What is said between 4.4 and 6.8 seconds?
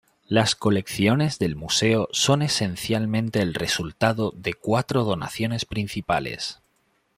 cuatro donaciones principales.